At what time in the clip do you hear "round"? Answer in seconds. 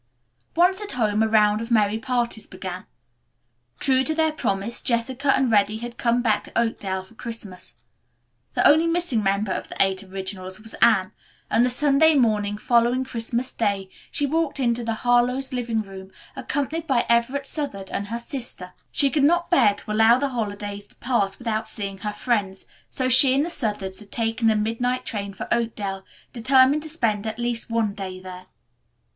1.27-1.61